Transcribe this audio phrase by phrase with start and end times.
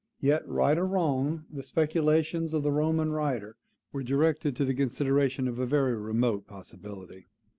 [0.19, 3.55] Yet, right or wrong, the speculations of the Roman writer
[3.91, 7.27] were directed to the consideration of a very remote possibility.